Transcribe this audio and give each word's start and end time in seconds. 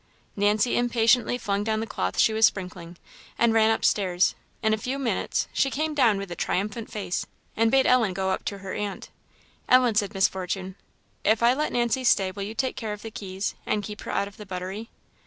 Nancy 0.35 0.77
impatiently 0.79 1.37
flung 1.37 1.63
down 1.63 1.79
the 1.79 1.85
cloth 1.85 2.17
she 2.17 2.33
was 2.33 2.47
sprinkling, 2.47 2.97
and 3.37 3.53
ran 3.53 3.69
up 3.69 3.85
stairs. 3.85 4.33
In 4.63 4.73
a 4.73 4.77
few 4.79 4.97
minutes 4.97 5.47
she 5.53 5.69
came 5.69 5.93
down 5.93 6.17
with 6.17 6.31
a 6.31 6.35
triumphant 6.35 6.91
face, 6.91 7.27
and 7.55 7.69
bade 7.69 7.85
Ellen 7.85 8.13
go 8.13 8.31
up 8.31 8.43
to 8.45 8.57
her 8.65 8.73
aunt. 8.73 9.11
"Ellen," 9.69 9.93
said 9.93 10.15
Miss 10.15 10.27
Fortune, 10.27 10.73
"if 11.23 11.43
I 11.43 11.53
let 11.53 11.71
Nancy 11.71 12.03
stay 12.03 12.31
will 12.31 12.41
you 12.41 12.55
take 12.55 12.75
care 12.75 12.93
of 12.93 13.03
the 13.03 13.11
keys, 13.11 13.53
and 13.63 13.83
keep 13.83 14.01
her 14.01 14.11
out 14.11 14.27
of 14.27 14.37
the 14.37 14.45
buttery?" 14.47 14.89